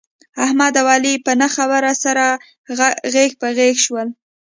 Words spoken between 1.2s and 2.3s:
په نه خبره سره